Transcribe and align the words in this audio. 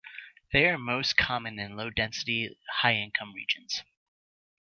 They 0.51 0.65
are 0.65 0.79
most 0.79 1.15
common 1.15 1.59
in 1.59 1.75
low-density, 1.77 2.57
high-income 2.81 3.33
regions. 3.35 3.83